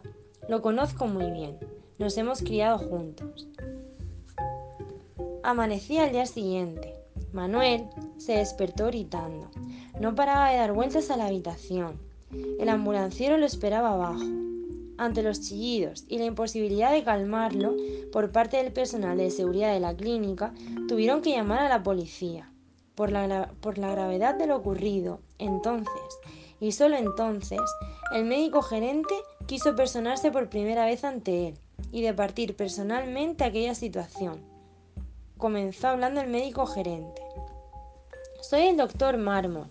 Lo 0.48 0.62
conozco 0.62 1.06
muy 1.06 1.30
bien 1.30 1.58
nos 2.00 2.16
hemos 2.16 2.40
criado 2.40 2.78
juntos. 2.78 3.46
Amanecía 5.42 6.04
al 6.04 6.12
día 6.12 6.24
siguiente. 6.24 6.94
Manuel 7.34 7.90
se 8.16 8.38
despertó 8.38 8.86
gritando. 8.86 9.50
No 10.00 10.14
paraba 10.14 10.48
de 10.48 10.56
dar 10.56 10.72
vueltas 10.72 11.10
a 11.10 11.18
la 11.18 11.26
habitación. 11.26 12.00
El 12.58 12.70
ambulanciero 12.70 13.36
lo 13.36 13.44
esperaba 13.44 13.90
abajo. 13.92 14.24
Ante 15.00 15.22
los 15.22 15.40
chillidos 15.40 16.04
y 16.08 16.18
la 16.18 16.26
imposibilidad 16.26 16.92
de 16.92 17.02
calmarlo 17.02 17.74
por 18.12 18.32
parte 18.32 18.58
del 18.58 18.70
personal 18.70 19.16
de 19.16 19.30
seguridad 19.30 19.72
de 19.72 19.80
la 19.80 19.96
clínica, 19.96 20.52
tuvieron 20.88 21.22
que 21.22 21.30
llamar 21.30 21.60
a 21.60 21.70
la 21.70 21.82
policía. 21.82 22.52
Por 22.94 23.10
la, 23.10 23.50
por 23.62 23.78
la 23.78 23.92
gravedad 23.92 24.34
de 24.34 24.46
lo 24.46 24.58
ocurrido, 24.58 25.20
entonces, 25.38 26.02
y 26.60 26.72
solo 26.72 26.96
entonces, 26.96 27.62
el 28.12 28.26
médico 28.26 28.60
gerente 28.60 29.14
quiso 29.46 29.74
personarse 29.74 30.30
por 30.30 30.50
primera 30.50 30.84
vez 30.84 31.02
ante 31.02 31.48
él 31.48 31.54
y 31.90 32.02
de 32.02 32.12
partir 32.12 32.54
personalmente 32.54 33.44
aquella 33.44 33.74
situación. 33.74 34.42
Comenzó 35.38 35.88
hablando 35.88 36.20
el 36.20 36.28
médico 36.28 36.66
gerente. 36.66 37.22
Soy 38.42 38.66
el 38.66 38.76
doctor 38.76 39.16
Mármol, 39.16 39.70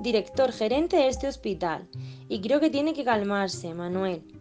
director 0.00 0.52
gerente 0.52 0.96
de 0.96 1.08
este 1.08 1.28
hospital, 1.28 1.86
y 2.30 2.40
creo 2.40 2.60
que 2.60 2.70
tiene 2.70 2.94
que 2.94 3.04
calmarse, 3.04 3.74
Manuel. 3.74 4.39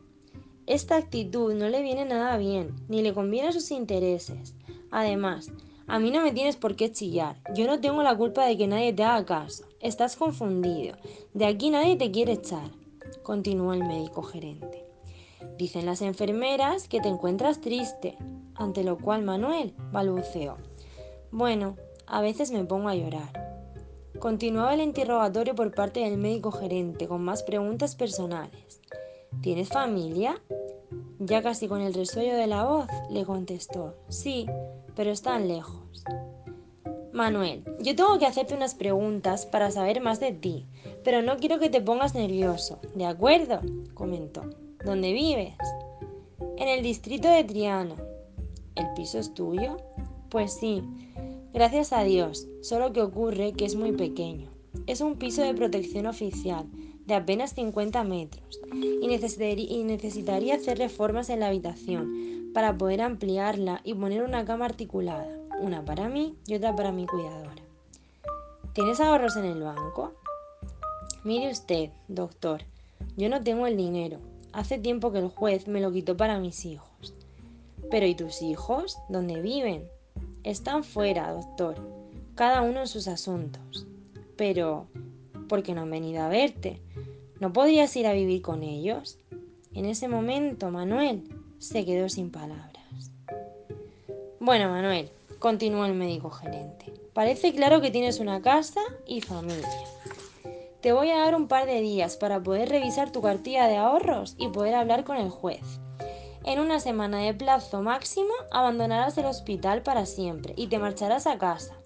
Esta 0.69 0.97
actitud 0.97 1.51
no 1.55 1.67
le 1.67 1.81
viene 1.81 2.05
nada 2.05 2.37
bien, 2.37 2.75
ni 2.89 3.01
le 3.01 3.11
conviene 3.11 3.47
a 3.47 3.51
sus 3.51 3.71
intereses. 3.71 4.53
Además, 4.91 5.51
a 5.87 5.97
mí 5.97 6.11
no 6.11 6.21
me 6.21 6.31
tienes 6.31 6.57
por 6.57 6.75
qué 6.75 6.91
chillar. 6.91 7.37
Yo 7.55 7.65
no 7.65 7.81
tengo 7.81 8.03
la 8.03 8.15
culpa 8.15 8.45
de 8.45 8.55
que 8.55 8.67
nadie 8.67 8.93
te 8.93 9.03
haga 9.03 9.25
caso. 9.25 9.63
Estás 9.79 10.15
confundido. 10.15 10.95
De 11.33 11.47
aquí 11.47 11.71
nadie 11.71 11.95
te 11.95 12.11
quiere 12.11 12.33
echar, 12.33 12.69
continuó 13.23 13.73
el 13.73 13.79
médico 13.79 14.21
gerente. 14.21 14.85
Dicen 15.57 15.87
las 15.87 16.03
enfermeras 16.03 16.87
que 16.87 16.99
te 17.01 17.07
encuentras 17.09 17.61
triste, 17.61 18.19
ante 18.53 18.83
lo 18.83 18.99
cual 18.99 19.23
Manuel 19.23 19.73
balbuceó. 19.91 20.57
Bueno, 21.31 21.77
a 22.05 22.21
veces 22.21 22.51
me 22.51 22.63
pongo 22.63 22.89
a 22.89 22.95
llorar. 22.95 23.65
Continuaba 24.19 24.75
el 24.75 24.81
interrogatorio 24.81 25.55
por 25.55 25.73
parte 25.73 26.01
del 26.01 26.19
médico 26.19 26.51
gerente 26.51 27.07
con 27.07 27.23
más 27.23 27.41
preguntas 27.41 27.95
personales. 27.95 28.79
¿Tienes 29.41 29.69
familia? 29.69 30.41
Ya 31.19 31.41
casi 31.41 31.67
con 31.67 31.81
el 31.81 31.93
resuello 31.93 32.35
de 32.35 32.47
la 32.47 32.65
voz, 32.65 32.87
le 33.09 33.25
contestó. 33.25 33.95
Sí, 34.09 34.45
pero 34.95 35.11
están 35.11 35.47
lejos. 35.47 36.03
Manuel, 37.13 37.63
yo 37.79 37.95
tengo 37.95 38.19
que 38.19 38.25
hacerte 38.25 38.53
unas 38.53 38.75
preguntas 38.75 39.45
para 39.45 39.71
saber 39.71 40.01
más 40.01 40.19
de 40.19 40.31
ti, 40.31 40.65
pero 41.03 41.21
no 41.21 41.37
quiero 41.37 41.59
que 41.59 41.69
te 41.69 41.81
pongas 41.81 42.15
nervioso, 42.15 42.79
¿de 42.95 43.05
acuerdo? 43.05 43.61
comentó. 43.93 44.43
¿Dónde 44.85 45.13
vives? 45.13 45.55
En 46.57 46.67
el 46.67 46.83
distrito 46.83 47.27
de 47.29 47.43
Triana. 47.43 47.95
¿El 48.75 48.93
piso 48.93 49.19
es 49.19 49.33
tuyo? 49.33 49.77
Pues 50.29 50.53
sí, 50.53 50.83
gracias 51.53 51.93
a 51.93 52.03
Dios, 52.03 52.47
solo 52.61 52.93
que 52.93 53.01
ocurre 53.01 53.53
que 53.53 53.65
es 53.65 53.75
muy 53.75 53.91
pequeño. 53.91 54.51
Es 54.85 55.01
un 55.01 55.15
piso 55.15 55.41
de 55.41 55.53
protección 55.53 56.05
oficial 56.05 56.65
de 57.09 57.15
apenas 57.15 57.55
50 57.55 58.03
metros 58.03 58.61
y, 58.71 59.07
necesitaría 59.83 60.55
hacer 60.55 60.77
reformas 60.77 61.29
en 61.29 61.41
la 61.41 61.47
habitación 61.47 62.51
para 62.53 62.77
poder 62.77 63.01
ampliarla 63.01 63.81
y 63.83 63.95
poner 63.95 64.21
una 64.23 64.45
cama 64.45 64.65
articulada, 64.65 65.27
una 65.59 65.83
para 65.83 66.07
mí 66.07 66.35
y 66.45 66.55
otra 66.55 66.75
para 66.75 66.91
mi 66.91 67.07
cuidadora. 67.07 67.63
¿Tienes 68.73 68.99
ahorros 68.99 69.35
en 69.37 69.45
el 69.45 69.61
banco? 69.61 70.13
Mire 71.23 71.51
usted, 71.51 71.89
doctor, 72.07 72.61
yo 73.17 73.27
no 73.27 73.43
tengo 73.43 73.65
el 73.65 73.75
dinero. 73.75 74.19
Hace 74.53 74.77
tiempo 74.77 75.11
que 75.11 75.19
el 75.19 75.29
juez 75.29 75.67
me 75.67 75.81
lo 75.81 75.91
quitó 75.91 76.15
para 76.15 76.39
mis 76.39 76.63
hijos. 76.65 77.15
Pero 77.89 78.05
¿y 78.05 78.13
tus 78.13 78.43
hijos? 78.43 78.99
¿Dónde 79.09 79.41
viven? 79.41 79.89
Están 80.43 80.83
fuera, 80.83 81.31
doctor, 81.31 81.75
cada 82.35 82.61
uno 82.61 82.81
en 82.81 82.87
sus 82.87 83.07
asuntos. 83.07 83.87
Pero, 84.37 84.87
¿por 85.47 85.63
qué 85.63 85.73
no 85.73 85.81
han 85.81 85.89
venido 85.89 86.21
a 86.21 86.29
verte? 86.29 86.81
¿No 87.39 87.53
podrías 87.53 87.95
ir 87.95 88.05
a 88.05 88.13
vivir 88.13 88.41
con 88.41 88.63
ellos? 88.63 89.17
En 89.73 89.85
ese 89.85 90.09
momento, 90.09 90.71
Manuel 90.71 91.23
se 91.57 91.85
quedó 91.85 92.09
sin 92.09 92.31
palabras. 92.31 93.11
Bueno, 94.41 94.69
Manuel, 94.69 95.09
continuó 95.39 95.85
el 95.85 95.93
médico 95.93 96.29
gerente, 96.31 96.93
parece 97.13 97.53
claro 97.53 97.79
que 97.79 97.91
tienes 97.91 98.19
una 98.19 98.41
casa 98.41 98.81
y 99.07 99.21
familia. 99.21 99.69
Te 100.81 100.91
voy 100.91 101.11
a 101.11 101.19
dar 101.19 101.35
un 101.35 101.47
par 101.47 101.65
de 101.65 101.79
días 101.79 102.17
para 102.17 102.43
poder 102.43 102.67
revisar 102.67 103.11
tu 103.11 103.21
cartilla 103.21 103.67
de 103.67 103.77
ahorros 103.77 104.35
y 104.37 104.49
poder 104.49 104.75
hablar 104.75 105.05
con 105.05 105.15
el 105.15 105.29
juez. 105.29 105.79
En 106.43 106.59
una 106.59 106.81
semana 106.81 107.19
de 107.19 107.33
plazo 107.33 107.81
máximo 107.81 108.33
abandonarás 108.51 109.17
el 109.17 109.25
hospital 109.25 109.81
para 109.81 110.05
siempre 110.05 110.53
y 110.57 110.67
te 110.67 110.79
marcharás 110.79 111.25
a 111.25 111.37
casa. 111.37 111.78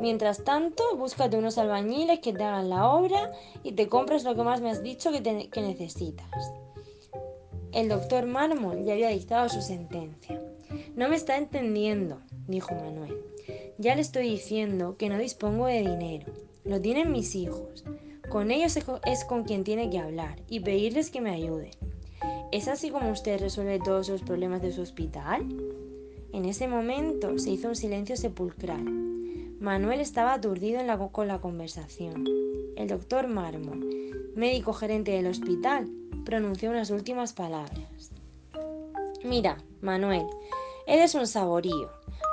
Mientras 0.00 0.44
tanto, 0.44 0.82
búscate 0.96 1.36
unos 1.36 1.58
albañiles 1.58 2.20
que 2.20 2.32
te 2.32 2.44
hagan 2.44 2.70
la 2.70 2.90
obra 2.90 3.32
y 3.62 3.72
te 3.72 3.88
compres 3.88 4.24
lo 4.24 4.34
que 4.34 4.42
más 4.42 4.60
me 4.60 4.70
has 4.70 4.82
dicho 4.82 5.10
que, 5.12 5.22
que 5.50 5.62
necesitas. 5.62 6.30
El 7.72 7.88
doctor 7.88 8.26
Mármol 8.26 8.84
ya 8.84 8.94
había 8.94 9.10
dictado 9.10 9.48
su 9.48 9.62
sentencia. 9.62 10.40
No 10.96 11.08
me 11.08 11.16
está 11.16 11.36
entendiendo, 11.36 12.20
dijo 12.48 12.74
Manuel. 12.74 13.16
Ya 13.78 13.94
le 13.94 14.00
estoy 14.00 14.28
diciendo 14.28 14.96
que 14.96 15.08
no 15.08 15.18
dispongo 15.18 15.66
de 15.66 15.80
dinero. 15.80 16.32
Lo 16.64 16.80
tienen 16.80 17.12
mis 17.12 17.34
hijos. 17.34 17.84
Con 18.28 18.50
ellos 18.50 18.76
es 19.06 19.24
con 19.24 19.44
quien 19.44 19.64
tiene 19.64 19.90
que 19.90 19.98
hablar 19.98 20.40
y 20.48 20.60
pedirles 20.60 21.10
que 21.10 21.20
me 21.20 21.30
ayuden. 21.30 21.70
¿Es 22.52 22.68
así 22.68 22.90
como 22.90 23.10
usted 23.10 23.40
resuelve 23.40 23.78
todos 23.78 24.08
los 24.08 24.22
problemas 24.22 24.62
de 24.62 24.72
su 24.72 24.82
hospital? 24.82 25.46
En 26.32 26.44
ese 26.44 26.68
momento 26.68 27.38
se 27.38 27.50
hizo 27.50 27.68
un 27.68 27.76
silencio 27.76 28.16
sepulcral. 28.16 28.84
Manuel 29.60 30.00
estaba 30.00 30.32
aturdido 30.32 30.80
con 31.12 31.28
la 31.28 31.38
conversación. 31.38 32.24
El 32.76 32.88
doctor 32.88 33.28
Mármol, 33.28 34.32
médico 34.34 34.72
gerente 34.72 35.10
del 35.10 35.26
hospital, 35.26 35.86
pronunció 36.24 36.70
unas 36.70 36.88
últimas 36.88 37.34
palabras. 37.34 38.10
Mira, 39.22 39.58
Manuel, 39.82 40.24
eres 40.86 41.14
un 41.14 41.26
saborío. 41.26 41.90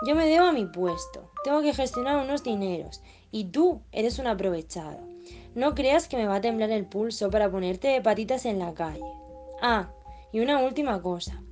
Yo 0.07 0.15
me 0.15 0.25
debo 0.25 0.45
a 0.45 0.53
mi 0.53 0.67
puesto, 0.67 1.29
tengo 1.43 1.61
que 1.61 1.73
gestionar 1.73 2.23
unos 2.23 2.45
dineros 2.45 3.01
y 3.29 3.51
tú 3.51 3.81
eres 3.91 4.19
un 4.19 4.27
aprovechado. 4.27 4.99
No 5.53 5.75
creas 5.75 6.07
que 6.07 6.15
me 6.15 6.27
va 6.27 6.35
a 6.35 6.41
temblar 6.41 6.71
el 6.71 6.85
pulso 6.85 7.29
para 7.29 7.51
ponerte 7.51 7.89
de 7.89 7.99
patitas 7.99 8.45
en 8.45 8.57
la 8.57 8.73
calle. 8.73 9.03
Ah, 9.61 9.91
y 10.31 10.39
una 10.39 10.59
última 10.59 11.01
cosa. 11.01 11.43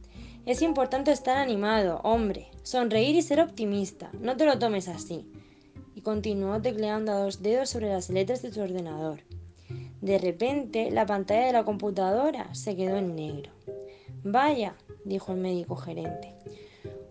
Es 0.45 0.61
importante 0.61 1.11
estar 1.11 1.37
animado, 1.37 1.99
hombre, 2.05 2.47
sonreír 2.63 3.17
y 3.17 3.21
ser 3.21 3.41
optimista. 3.41 4.09
No 4.21 4.37
te 4.37 4.45
lo 4.45 4.57
tomes 4.57 4.87
así. 4.87 5.29
Y 5.95 6.01
continuó 6.01 6.61
tecleando 6.61 7.11
a 7.11 7.19
dos 7.19 7.41
dedos 7.41 7.69
sobre 7.71 7.89
las 7.89 8.09
letras 8.09 8.43
de 8.43 8.51
su 8.51 8.61
ordenador. 8.61 9.21
De 10.01 10.19
repente, 10.19 10.91
la 10.91 11.07
pantalla 11.07 11.47
de 11.47 11.53
la 11.53 11.65
computadora 11.65 12.53
se 12.53 12.75
quedó 12.75 12.97
en 12.97 13.15
negro. 13.15 13.51
Vaya, 14.23 14.75
dijo 15.03 15.31
el 15.31 15.39
médico 15.39 15.75
gerente. 15.75 16.35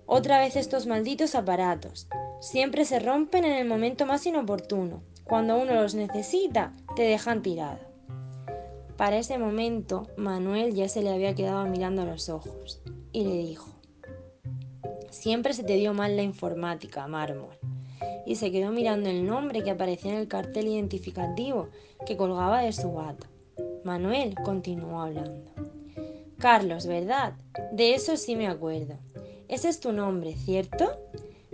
Otra 0.07 0.39
vez 0.39 0.55
estos 0.55 0.87
malditos 0.87 1.35
aparatos. 1.35 2.07
Siempre 2.41 2.85
se 2.85 3.01
rompen 3.01 3.45
en 3.45 3.53
el 3.53 3.67
momento 3.67 4.05
más 4.07 4.27
inoportuno. 4.27 5.03
Cuando 5.25 5.57
uno 5.57 5.75
los 5.75 5.95
necesita, 5.95 6.75
te 6.95 7.03
dejan 7.03 7.43
tirado. 7.43 7.79
Para 8.97 9.17
ese 9.17 9.39
momento, 9.39 10.07
Manuel 10.17 10.75
ya 10.75 10.89
se 10.89 11.03
le 11.03 11.11
había 11.11 11.35
quedado 11.35 11.65
mirando 11.65 12.03
a 12.03 12.07
los 12.07 12.29
ojos 12.29 12.83
y 13.13 13.25
le 13.25 13.39
dijo, 13.39 13.75
Siempre 15.11 15.55
se 15.55 15.65
te 15.65 15.75
dio 15.75 15.95
mal 15.95 16.17
la 16.17 16.23
informática, 16.23 17.07
Mármol. 17.09 17.57
Y 18.27 18.37
se 18.37 18.51
quedó 18.51 18.71
mirando 18.71 19.09
el 19.11 19.27
nombre 19.27 19.63
que 19.63 19.71
aparecía 19.71 20.13
en 20.13 20.19
el 20.19 20.29
cartel 20.29 20.69
identificativo 20.69 21.69
que 22.07 22.17
colgaba 22.17 22.63
de 22.63 22.73
su 22.73 22.93
bata. 22.93 23.29
Manuel 23.85 24.35
continuó 24.45 25.01
hablando. 25.01 25.51
Carlos, 26.39 26.87
¿verdad? 26.87 27.35
De 27.73 27.95
eso 27.95 28.17
sí 28.17 28.37
me 28.37 28.49
acuerdo. 28.49 28.95
Ese 29.49 29.69
es 29.69 29.81
tu 29.81 29.93
nombre, 29.93 30.35
¿cierto? 30.35 30.99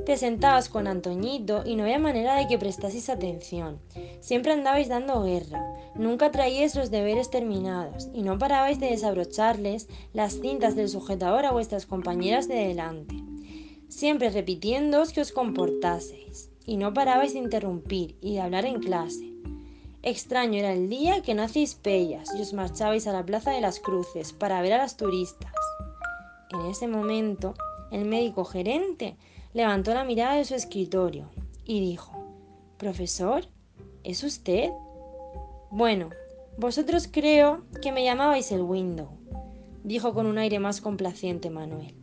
Te 0.06 0.16
sentabas 0.16 0.68
con 0.68 0.86
Antoñito 0.86 1.62
y 1.66 1.76
no 1.76 1.82
había 1.82 1.98
manera 1.98 2.36
de 2.36 2.46
que 2.46 2.58
prestaseis 2.58 3.10
atención. 3.10 3.78
Siempre 4.20 4.52
andabais 4.52 4.88
dando 4.88 5.22
guerra. 5.22 5.62
Nunca 5.94 6.30
traíais 6.30 6.74
los 6.74 6.90
deberes 6.90 7.30
terminados 7.30 8.08
y 8.14 8.22
no 8.22 8.38
parabais 8.38 8.80
de 8.80 8.90
desabrocharles 8.90 9.88
las 10.12 10.40
cintas 10.40 10.74
del 10.74 10.88
sujetador 10.88 11.44
a 11.44 11.52
vuestras 11.52 11.84
compañeras 11.84 12.48
de 12.48 12.54
delante. 12.54 13.14
Siempre 13.90 14.31
repitiéndoos 14.31 15.12
que 15.12 15.20
os 15.20 15.33
comportaseis 15.33 16.48
y 16.64 16.76
no 16.76 16.94
parabais 16.94 17.33
de 17.33 17.40
interrumpir 17.40 18.16
y 18.20 18.35
de 18.35 18.40
hablar 18.40 18.64
en 18.64 18.79
clase. 18.79 19.35
Extraño 20.03 20.61
era 20.61 20.72
el 20.72 20.88
día 20.88 21.22
que 21.22 21.35
no 21.35 21.42
hacéis 21.42 21.74
pellas 21.74 22.31
y 22.38 22.40
os 22.40 22.53
marchabais 22.53 23.09
a 23.09 23.12
la 23.12 23.26
Plaza 23.26 23.50
de 23.50 23.61
las 23.61 23.81
Cruces 23.81 24.33
para 24.33 24.62
ver 24.62 24.74
a 24.74 24.79
las 24.79 24.96
turistas. 24.96 25.53
En 26.53 26.61
ese 26.70 26.87
momento, 26.87 27.55
el 27.90 28.05
médico 28.05 28.44
gerente 28.44 29.16
levantó 29.55 29.92
la 29.92 30.05
mirada 30.05 30.37
de 30.37 30.44
su 30.44 30.55
escritorio 30.55 31.29
y 31.64 31.81
dijo, 31.81 32.12
Profesor, 32.79 33.44
¿es 34.05 34.22
usted? 34.22 34.70
Bueno, 35.70 36.11
vosotros 36.57 37.09
creo 37.11 37.64
que 37.83 37.90
me 37.90 38.05
llamabais 38.05 38.53
el 38.53 38.62
Window, 38.62 39.09
dijo 39.83 40.14
con 40.14 40.26
un 40.26 40.38
aire 40.38 40.61
más 40.61 40.81
complaciente 40.81 41.50
Manuel. 41.50 41.99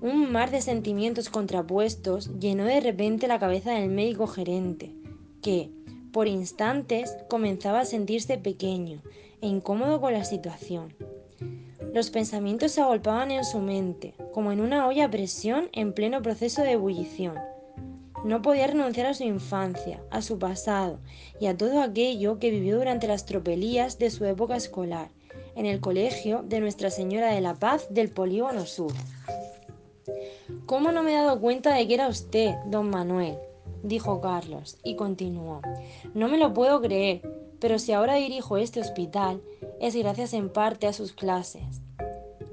Un 0.00 0.30
mar 0.30 0.52
de 0.52 0.60
sentimientos 0.60 1.28
contrapuestos 1.28 2.30
llenó 2.38 2.64
de 2.64 2.80
repente 2.80 3.26
la 3.26 3.40
cabeza 3.40 3.72
del 3.72 3.90
médico 3.90 4.28
gerente, 4.28 4.94
que, 5.42 5.70
por 6.12 6.28
instantes, 6.28 7.16
comenzaba 7.28 7.80
a 7.80 7.84
sentirse 7.84 8.38
pequeño 8.38 9.02
e 9.40 9.48
incómodo 9.48 10.00
con 10.00 10.12
la 10.12 10.24
situación. 10.24 10.94
Los 11.92 12.10
pensamientos 12.10 12.70
se 12.70 12.80
agolpaban 12.80 13.32
en 13.32 13.44
su 13.44 13.58
mente, 13.58 14.14
como 14.32 14.52
en 14.52 14.60
una 14.60 14.86
olla 14.86 15.06
a 15.06 15.10
presión 15.10 15.68
en 15.72 15.92
pleno 15.92 16.22
proceso 16.22 16.62
de 16.62 16.72
ebullición. 16.72 17.34
No 18.24 18.40
podía 18.40 18.68
renunciar 18.68 19.06
a 19.06 19.14
su 19.14 19.24
infancia, 19.24 20.00
a 20.10 20.22
su 20.22 20.38
pasado 20.38 21.00
y 21.40 21.46
a 21.46 21.56
todo 21.56 21.82
aquello 21.82 22.38
que 22.38 22.50
vivió 22.50 22.78
durante 22.78 23.08
las 23.08 23.26
tropelías 23.26 23.98
de 23.98 24.10
su 24.10 24.24
época 24.26 24.54
escolar, 24.54 25.08
en 25.56 25.66
el 25.66 25.80
colegio 25.80 26.44
de 26.44 26.60
Nuestra 26.60 26.90
Señora 26.90 27.32
de 27.32 27.40
la 27.40 27.54
Paz 27.54 27.88
del 27.90 28.10
Polígono 28.10 28.64
Sur. 28.64 28.92
¿Cómo 30.68 30.92
no 30.92 31.02
me 31.02 31.12
he 31.12 31.16
dado 31.16 31.40
cuenta 31.40 31.72
de 31.72 31.88
que 31.88 31.94
era 31.94 32.08
usted, 32.08 32.54
don 32.66 32.90
Manuel? 32.90 33.38
dijo 33.82 34.20
Carlos, 34.20 34.76
y 34.84 34.96
continuó. 34.96 35.62
No 36.12 36.28
me 36.28 36.36
lo 36.36 36.52
puedo 36.52 36.82
creer, 36.82 37.22
pero 37.58 37.78
si 37.78 37.92
ahora 37.92 38.16
dirijo 38.16 38.58
este 38.58 38.78
hospital, 38.78 39.40
es 39.80 39.96
gracias 39.96 40.34
en 40.34 40.50
parte 40.50 40.86
a 40.86 40.92
sus 40.92 41.14
clases. 41.14 41.80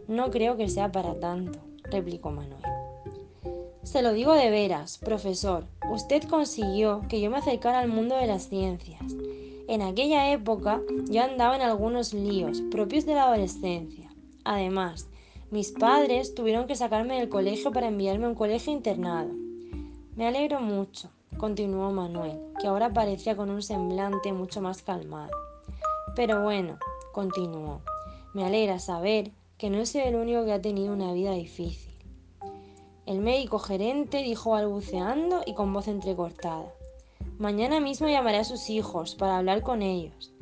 No 0.08 0.32
creo 0.32 0.56
que 0.56 0.70
sea 0.70 0.94
para 0.94 1.20
tanto, 1.20 1.60
replicó 1.92 2.32
Manuel. 2.32 2.64
Se 3.84 4.02
lo 4.02 4.14
digo 4.14 4.32
de 4.32 4.50
veras, 4.50 4.98
profesor, 4.98 5.66
usted 5.92 6.24
consiguió 6.24 7.02
que 7.10 7.20
yo 7.20 7.30
me 7.30 7.40
acercara 7.40 7.80
al 7.80 7.90
mundo 7.90 8.16
de 8.16 8.28
las 8.28 8.48
ciencias. 8.48 9.14
En 9.68 9.82
aquella 9.82 10.32
época 10.32 10.82
yo 11.10 11.22
andaba 11.22 11.58
en 11.58 11.64
algunos 11.64 12.14
líos 12.14 12.62
propios 12.72 13.06
de 13.06 13.16
la 13.16 13.26
adolescencia. 13.26 14.10
Además, 14.46 15.10
mis 15.56 15.72
padres 15.72 16.36
tuvieron 16.36 16.68
que 16.68 16.76
sacarme 16.76 17.18
del 17.18 17.30
colegio 17.30 17.72
para 17.72 17.88
enviarme 17.88 18.26
a 18.26 18.28
un 18.28 18.36
colegio 18.36 18.74
internado. 18.74 19.32
Me 20.18 20.28
alegro 20.28 20.60
mucho, 20.60 21.12
continuó 21.38 21.94
Manuel, 21.94 22.42
que 22.60 22.68
ahora 22.68 22.92
parecía 22.92 23.38
con 23.38 23.50
un 23.50 23.62
semblante 23.62 24.34
mucho 24.34 24.60
más 24.60 24.84
calmado. 24.84 25.32
Pero 26.14 26.44
bueno, 26.44 26.78
continuó, 27.14 27.80
me 28.34 28.44
alegra 28.44 28.80
saber 28.80 29.32
que 29.58 29.70
no 29.70 29.86
soy 29.86 30.02
el 30.02 30.16
único 30.16 30.44
que 30.44 30.52
ha 30.52 30.62
tenido 30.62 30.92
una 30.92 31.14
vida 31.14 31.32
difícil. 31.32 31.94
El 33.06 33.20
médico 33.20 33.58
gerente 33.58 34.24
dijo 34.24 34.52
balbuceando 34.52 35.42
y 35.46 35.54
con 35.54 35.72
voz 35.72 35.88
entrecortada. 35.88 36.70
Mañana 37.38 37.80
mismo 37.80 38.10
llamaré 38.10 38.40
a 38.40 38.44
sus 38.44 38.70
hijos 38.70 39.16
para 39.16 39.38
hablar 39.38 39.62
con 39.62 39.82
ellos. 39.82 40.34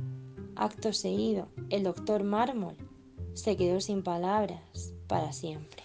Acto 0.56 0.91
seguido, 0.91 1.49
el 1.69 1.84
doctor 1.84 2.23
Mármol 2.23 2.78
se 3.36 3.56
quedó 3.56 3.80
sin 3.80 4.02
palabras 4.02 4.92
para 5.07 5.31
siempre. 5.33 5.83